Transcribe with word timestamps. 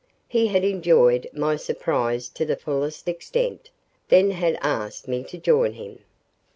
He 0.27 0.47
had 0.47 0.63
enjoyed 0.63 1.29
my 1.31 1.55
surprise 1.57 2.27
to 2.29 2.43
the 2.43 2.55
fullest 2.55 3.07
extent, 3.07 3.69
then 4.07 4.31
had 4.31 4.57
asked 4.63 5.07
me 5.07 5.23
to 5.25 5.37
join 5.37 5.73
him. 5.73 5.99